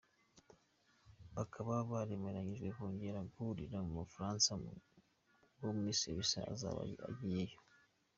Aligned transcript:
Bakaba 1.35 1.73
baremeranyijwe 1.91 2.67
kongera 2.77 3.19
guhurira 3.29 3.77
mu 3.85 3.93
Bufaransa 4.01 4.49
ubwo 5.53 5.67
Miss 5.81 6.01
Elsa 6.13 6.41
azaba 6.53 6.81
agiyeyo. 7.09 7.57